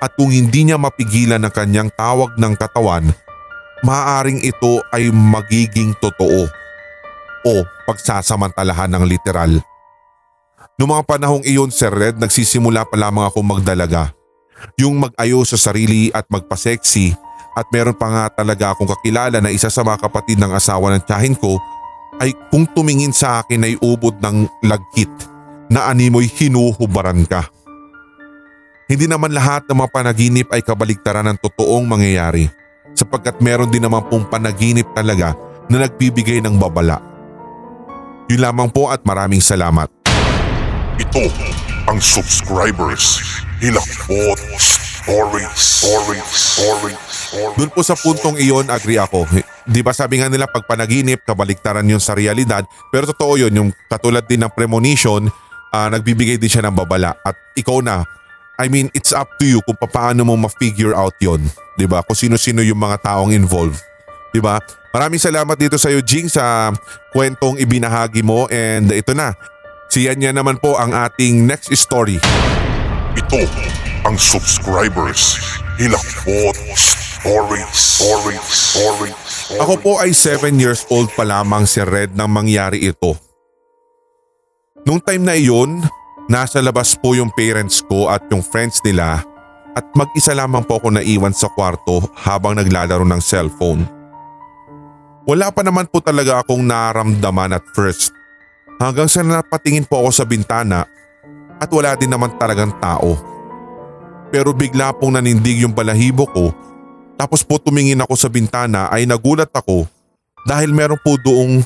[0.00, 3.08] at kung hindi niya mapigilan ang kanyang tawag ng katawan,
[3.80, 6.48] maaaring ito ay magiging totoo
[7.46, 7.52] o
[7.88, 9.62] pagsasamantalahan ng literal.
[10.76, 14.12] Noong mga panahong iyon Sir Red nagsisimula pa lamang ako magdalaga.
[14.76, 17.16] Yung mag-ayos sa sarili at magpa-sexy
[17.56, 21.02] at meron pa nga talaga akong kakilala na isa sa mga kapatid ng asawa ng
[21.08, 21.56] tiyahin ko
[22.20, 25.08] ay kung tumingin sa akin ay ubod ng lagkit
[25.72, 27.48] na animoy hinuhubaran ka.
[28.86, 32.46] Hindi naman lahat ng mga panaginip ay kabaligtaran ng totoong mangyayari
[32.94, 35.34] sapagkat meron din naman pong panaginip talaga
[35.66, 37.02] na nagbibigay ng babala.
[38.30, 39.90] Yun lamang po at maraming salamat.
[41.02, 41.26] Ito
[41.90, 43.18] ang subscribers
[43.58, 47.02] Hilakbot Stories Stories Stories
[47.58, 49.26] Doon po sa puntong iyon, agree ako.
[49.66, 52.62] Di ba sabi nga nila pag panaginip, kabaliktaran yun sa realidad.
[52.94, 55.26] Pero totoo yun, yung katulad din ng premonition,
[55.74, 57.18] ah, nagbibigay din siya ng babala.
[57.26, 58.06] At ikaw na,
[58.56, 61.44] I mean, it's up to you kung paano mo ma-figure out yon,
[61.76, 62.00] 'di ba?
[62.00, 63.80] Kung sino-sino yung mga taong involved,
[64.32, 64.56] 'di ba?
[64.96, 66.72] Maraming salamat dito sa iyo, Jing, sa
[67.12, 69.36] kwentong ibinahagi mo and ito na.
[69.92, 72.16] Si Yan Yan naman po ang ating next story.
[73.12, 73.44] Ito
[74.08, 75.36] ang subscribers
[75.76, 79.16] Hilakbot Stories Stories Stories
[79.60, 83.16] Ako po ay 7 years old pa lamang si Red nang mangyari ito.
[84.86, 85.82] Nung time na iyon,
[86.26, 89.22] nasa labas po yung parents ko at yung friends nila
[89.76, 93.84] at mag-isa lamang po ako naiwan sa kwarto habang naglalaro ng cellphone.
[95.26, 98.14] Wala pa naman po talaga akong naramdaman at first
[98.78, 100.86] hanggang sa napatingin po ako sa bintana
[101.58, 103.18] at wala din naman talagang tao.
[104.30, 106.50] Pero bigla pong nanindig yung balahibo ko
[107.16, 109.88] tapos po tumingin ako sa bintana ay nagulat ako
[110.44, 111.64] dahil meron po doong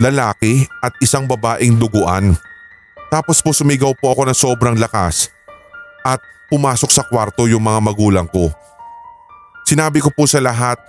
[0.00, 2.34] lalaki at isang babaeng duguan.
[3.12, 5.28] Tapos po sumigaw po ako ng sobrang lakas
[6.00, 6.16] at
[6.48, 8.48] pumasok sa kwarto yung mga magulang ko.
[9.68, 10.80] Sinabi ko po sa lahat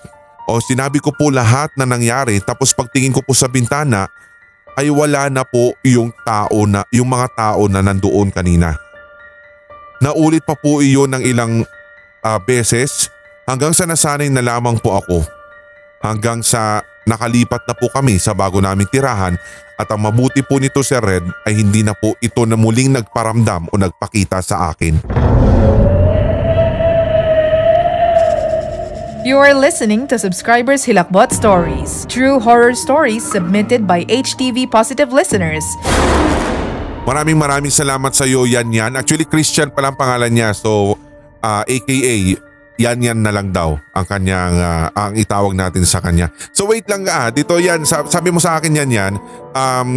[0.47, 4.07] o sinabi ko po lahat na nangyari tapos pagtingin ko po sa bintana
[4.79, 8.79] ay wala na po yung tao na yung mga tao na nandoon kanina.
[9.99, 11.67] Naulit pa po iyon ng ilang
[12.23, 13.11] ah, beses
[13.43, 15.27] hanggang sa nasanay na lamang po ako.
[15.99, 19.35] Hanggang sa nakalipat na po kami sa bago naming tirahan
[19.79, 23.71] at ang mabuti po nito si Red ay hindi na po ito na muling nagparamdam
[23.71, 25.01] o nagpakita sa akin.
[29.23, 35.63] You are listening to Subscribers Hilakbot Stories, true horror stories submitted by HTV Positive listeners.
[37.07, 38.99] Maraming maraming salamat sa iyo Yan Yan.
[38.99, 40.99] Actually Christian pa lang pangalan niya so
[41.39, 42.35] ah, aka
[42.81, 46.33] Yan Yan na lang daw ang kanyang ah, ang itawag natin sa kanya.
[46.51, 49.13] So wait lang ah dito yan sab- sabi mo sa akin Yan Yan
[49.53, 49.89] um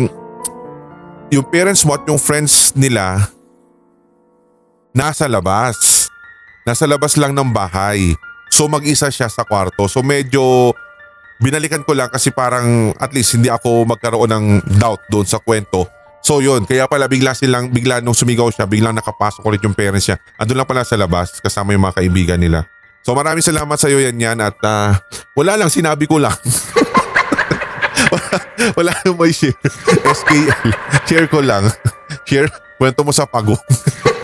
[1.33, 3.33] yung parents mo at yung friends nila
[4.97, 6.09] nasa labas.
[6.67, 8.17] Nasa labas lang ng bahay.
[8.51, 9.87] So mag-isa siya sa kwarto.
[9.87, 10.73] So medyo
[11.41, 14.47] binalikan ko lang kasi parang at least hindi ako magkaroon ng
[14.81, 15.96] doubt doon sa kwento.
[16.27, 20.11] So yun, kaya pala bigla silang, bigla nung sumigaw siya, biglang nakapasok ulit yung parents
[20.11, 20.19] niya.
[20.43, 22.67] Andun lang pala sa labas kasama yung mga kaibigan nila.
[23.07, 24.99] So maraming salamat sa iyo yan yan at ah,
[25.39, 26.35] wala lang, sinabi ko lang.
[28.11, 28.37] wala,
[28.75, 29.55] wala nang may share.
[30.03, 30.75] SKL.
[31.07, 31.71] Share ko lang.
[32.27, 33.63] Share, kwento mo sa pagong.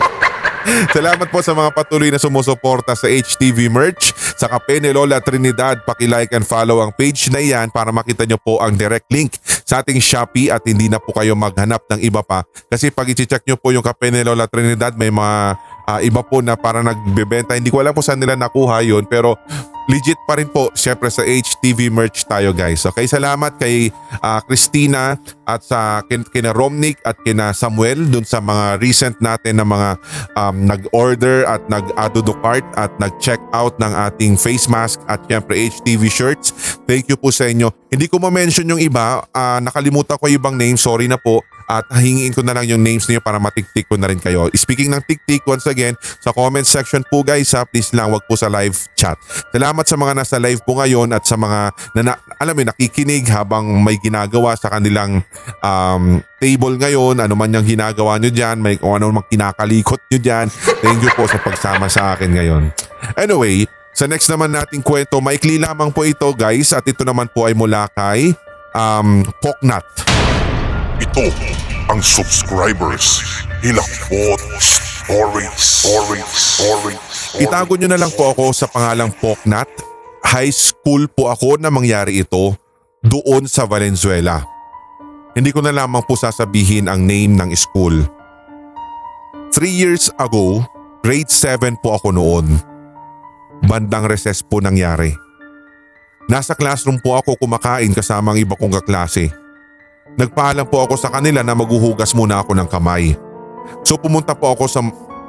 [0.95, 4.15] Salamat po sa mga patuloy na sumusuporta sa HTV merch.
[4.39, 8.39] Sa Kape ni Lola Trinidad, paki-like and follow ang page na yan para makita nyo
[8.39, 9.35] po ang direct link
[9.67, 12.47] sa ating Shopee at hindi na po kayo maghanap ng iba pa.
[12.71, 16.39] Kasi pag i-check nyo po yung Kape ni Lola Trinidad, may mga ah, iba po
[16.39, 17.55] na para nagbebenta.
[17.55, 19.35] Hindi ko alam kung saan nila nakuha yun pero
[19.87, 22.83] legit pa rin po syempre sa HTV merch tayo guys.
[22.87, 23.91] Okay, salamat kay
[24.23, 29.59] ah, Christina at sa kin- kina Romnick at kina Samuel dun sa mga recent natin
[29.59, 29.89] na mga
[30.39, 35.55] um, nag-order at nag-add to cart at nag-check out ng ating face mask at syempre
[35.59, 36.79] HTV shirts.
[36.87, 37.71] Thank you po sa inyo.
[37.91, 41.43] Hindi ko ma-mention yung iba, ah, nakalimutan ko yung ibang name, sorry na po.
[41.73, 44.45] At hingiin ko na lang yung names niyo para matiktik ko na rin kayo.
[44.53, 48.37] Speaking ng tiktik, once again, sa comment section po guys ha, please lang wag po
[48.37, 49.17] sa live chat.
[49.49, 53.25] Salamat sa mga nasa live po ngayon at sa mga na, na alam mo, nakikinig
[53.33, 55.25] habang may ginagawa sa kanilang
[55.65, 60.19] um, table ngayon, ano man yung ginagawa nyo dyan, may kung ano mang kinakalikot nyo
[60.21, 60.47] dyan.
[60.85, 62.63] Thank you po sa pagsama sa akin ngayon.
[63.17, 63.65] Anyway,
[63.97, 67.57] sa next naman nating kwento, maikli lamang po ito guys at ito naman po ay
[67.57, 68.33] mula kay
[68.77, 70.12] um, Poknat.
[71.13, 71.29] Ito
[71.93, 73.21] ang subscribers
[73.61, 79.69] Hilakbot Stories Stories Stories Itago nyo na lang po ako sa pangalang Poknat.
[80.25, 82.57] High school po ako na mangyari ito
[83.05, 84.41] doon sa Valenzuela.
[85.37, 88.01] Hindi ko na lamang po sasabihin ang name ng school.
[89.53, 90.65] Three years ago,
[91.05, 92.57] grade 7 po ako noon.
[93.69, 95.13] Bandang recess po nangyari.
[96.25, 99.42] Nasa classroom po ako kumakain kasama ang iba kong kaklase.
[100.13, 103.17] Nagpaalam po ako sa kanila na maghuhugas muna ako ng kamay.
[103.81, 104.81] So pumunta po ako sa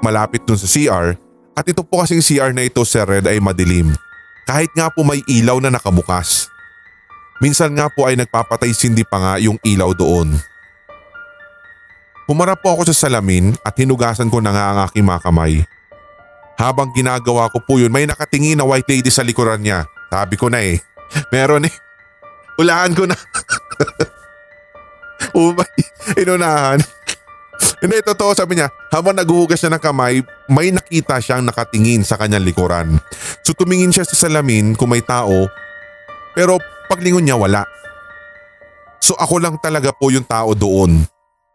[0.04, 1.16] malapit dun sa CR
[1.56, 3.96] at ito po kasing CR na ito Sir Red ay madilim.
[4.44, 6.52] Kahit nga po may ilaw na nakabukas.
[7.40, 10.36] Minsan nga po ay nagpapatay sindi pa nga yung ilaw doon.
[12.28, 15.64] Humarap po ako sa salamin at hinugasan ko na nga ang aking mga kamay.
[16.54, 19.84] Habang ginagawa ko po yun, may nakatingin na white lady sa likuran niya.
[20.08, 20.78] Sabi ko na eh.
[21.34, 21.74] Meron eh.
[22.56, 23.16] Hulaan ko na.
[25.36, 25.70] Umay,
[26.18, 26.80] inunahan.
[27.80, 32.44] Hindi, totoo sabi niya, habang naghuhugas siya ng kamay, may nakita siyang nakatingin sa kanyang
[32.44, 32.98] likuran.
[33.44, 35.48] So tumingin siya sa salamin kung may tao,
[36.32, 36.58] pero
[36.88, 37.62] paglingon niya wala.
[39.04, 41.04] So ako lang talaga po yung tao doon.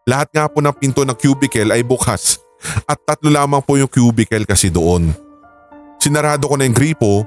[0.06, 2.38] Lahat nga po ng pinto ng cubicle ay bukas
[2.86, 5.10] at tatlo lamang po yung cubicle kasi doon.
[6.00, 7.26] Sinarado ko na yung gripo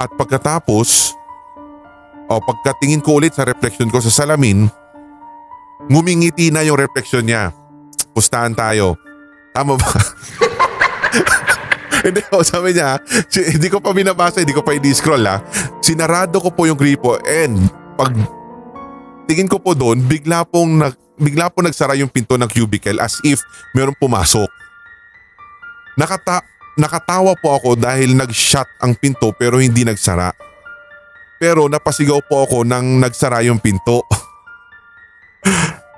[0.00, 1.12] at pagkatapos
[2.30, 4.66] o pagkatingin ko ulit sa reflection ko sa salamin,
[5.88, 7.54] ngumingiti na yung reflection niya.
[8.12, 8.98] Pustahan tayo.
[9.54, 9.90] Tama ba?
[12.06, 12.98] hindi ko, sabi niya,
[13.30, 15.40] hindi ko pa binabasa, hindi ko pa i-scroll ha.
[15.80, 18.12] Sinarado ko po yung gripo and pag
[19.28, 23.20] tingin ko po doon, bigla pong nag, bigla po nagsara yung pinto ng cubicle as
[23.22, 23.40] if
[23.76, 24.48] meron pumasok.
[26.00, 26.40] Nakata
[26.80, 30.32] nakatawa po ako dahil nag-shut ang pinto pero hindi nagsara.
[31.40, 34.04] Pero napasigaw po ako nang nagsara yung pinto.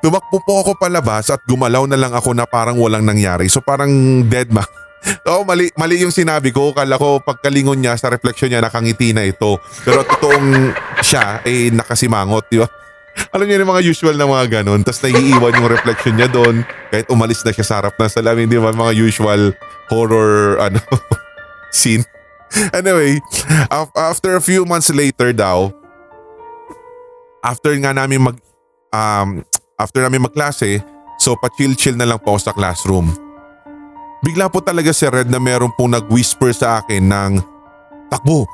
[0.02, 3.46] Tumakbo po ako palabas at gumalaw na lang ako na parang walang nangyari.
[3.46, 4.66] So parang dead ma.
[5.30, 6.74] Oo, mali, mali yung sinabi ko.
[6.74, 9.62] Kala ko pagkalingon niya sa refleksyon niya nakangiti na ito.
[9.86, 10.74] Pero totoong
[11.06, 12.66] siya eh nakasimangot, di ba?
[13.30, 14.82] Alam niyo yung mga usual na mga ganun.
[14.82, 16.66] Tapos naiiwan yung reflection niya doon.
[16.90, 18.74] Kahit umalis na siya sa harap ng salamin, di ba?
[18.74, 19.54] Mga usual
[19.86, 20.82] horror ano
[21.70, 22.02] scene.
[22.74, 23.22] Anyway,
[23.70, 25.72] af- after a few months later daw,
[27.40, 28.36] after nga namin mag
[28.92, 29.42] um,
[29.80, 30.84] after namin magklase,
[31.18, 33.10] so pa-chill-chill na lang po ako sa classroom.
[34.22, 37.32] Bigla po talaga si Red na meron pong nag-whisper sa akin ng
[38.06, 38.46] takbo,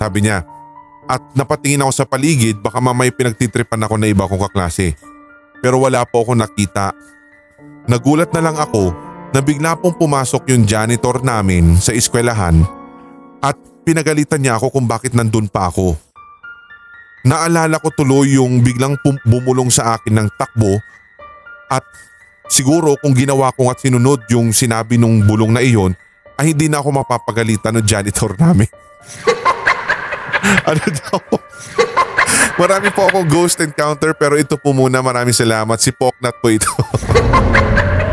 [0.00, 0.40] sabi niya.
[1.04, 4.96] At napatingin ako sa paligid baka mamay pinagtitripan ako na iba kong kaklase.
[5.60, 6.96] Pero wala po ako nakita.
[7.90, 8.94] Nagulat na lang ako
[9.36, 12.64] na bigla pong pumasok yung janitor namin sa eskwelahan
[13.42, 15.98] at pinagalitan niya ako kung bakit nandun pa ako.
[17.22, 20.82] Naalala ko tuloy yung biglang bumulong sa akin ng takbo
[21.70, 21.86] at
[22.50, 25.94] siguro kung ginawa ko at sinunod yung sinabi nung bulong na iyon
[26.36, 28.66] ay hindi na ako mapapagalitan ng janitor namin.
[30.70, 31.20] ano daw?
[32.58, 35.78] Marami po akong ghost encounter pero ito po muna maraming salamat.
[35.78, 36.68] Si Poknat po ito.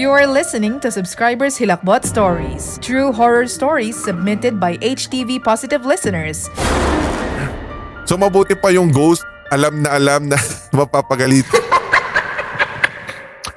[0.00, 6.48] You are listening to Subscribers Hilakbot Stories, true horror stories submitted by HTV Positive listeners.
[8.08, 9.20] so mabuti pa yung ghost.
[9.52, 10.40] Alam na alam na
[10.76, 11.44] mapapagalit.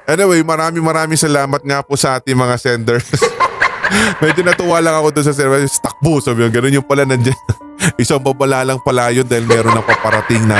[0.04, 3.08] anyway, maraming maraming salamat nga po sa ating mga senders.
[4.22, 5.80] Medyo natuwa lang ako doon sa service.
[5.80, 7.65] Takbo, sabi yung ganun yung pala nandiyan.
[8.02, 10.58] Isang babala lang pala yun dahil meron ng paparating na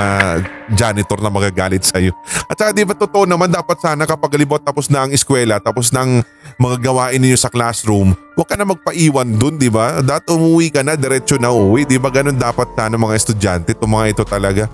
[0.73, 2.15] janitor na magagalit sa'yo.
[2.47, 5.91] At saka di ba totoo naman dapat sana kapag libot tapos na ang eskwela, tapos
[5.95, 6.23] ng
[6.59, 10.01] mga gawain ninyo sa classroom, huwag ka na magpaiwan dun, di ba?
[10.03, 11.87] Dat umuwi ka na, diretso na uwi.
[11.87, 14.67] Di ba ganun dapat sana mga estudyante, itong mga ito talaga.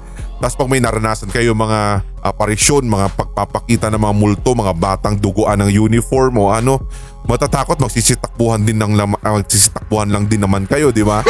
[0.42, 5.62] Tapos pag may naranasan kayo mga aparisyon, mga pagpapakita ng mga multo, mga batang duguan
[5.62, 6.82] ng uniform o ano,
[7.30, 11.22] matatakot magsisitakbuhan din ng lam- ah, magsisitakbuhan lang din naman kayo, di ba?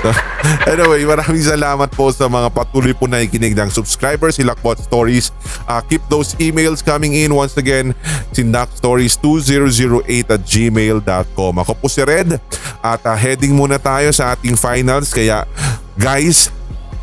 [0.72, 5.28] anyway, maraming salamat po sa mga patuloy po na ikinig ng subscribers, Hilakbot Stories.
[5.68, 7.92] Uh, keep those emails coming in once again,
[8.32, 11.52] sindakstories2008 at gmail.com.
[11.60, 12.40] Ako po si Red
[12.80, 15.12] at uh, heading muna tayo sa ating finals.
[15.12, 15.44] Kaya
[16.00, 16.48] guys,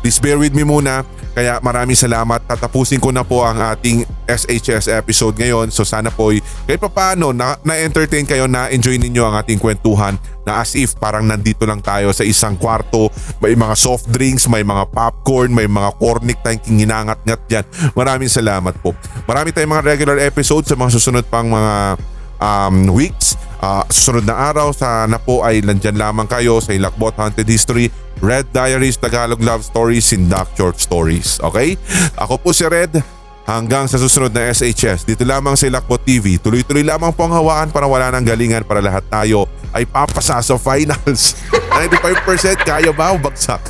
[0.02, 1.06] please bear with me muna.
[1.38, 2.50] Kaya maraming salamat.
[2.50, 5.70] Tatapusin ko na po ang ating SHS episode ngayon.
[5.70, 9.62] So sana po ay kahit pa paano na, na-entertain kayo na enjoy ninyo ang ating
[9.62, 10.18] kwentuhan
[10.48, 13.12] na as if parang nandito lang tayo sa isang kwarto.
[13.44, 17.64] May mga soft drinks, may mga popcorn, may mga cornic tayong hinangat-ngat dyan.
[17.92, 18.96] Maraming salamat po.
[19.28, 22.00] Marami tayong mga regular episodes sa mga susunod pang mga
[22.40, 23.36] um, weeks.
[23.58, 27.90] Uh, susunod na araw, sana po ay nandyan lamang kayo sa Ilakbot Haunted History,
[28.22, 31.42] Red Diaries, Tagalog Love Stories, Sindak Short Stories.
[31.42, 31.74] Okay?
[32.16, 33.17] Ako po si Red.
[33.48, 36.36] Hanggang sa susunod na SHS, dito lamang sa Ilakbot TV.
[36.36, 40.54] Tuloy-tuloy lamang po ang hawaan para wala ng galingan para lahat tayo ay papasa sa
[40.60, 41.32] finals.
[41.72, 43.64] 95% kaya ba o bagsak?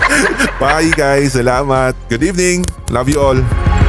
[0.62, 1.36] Bye guys.
[1.36, 1.92] Salamat.
[2.08, 2.64] Good evening.
[2.88, 3.83] Love you all.